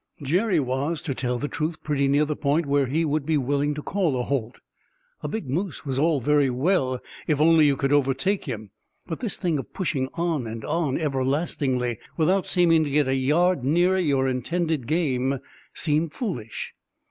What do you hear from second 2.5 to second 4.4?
where he would be willing to call a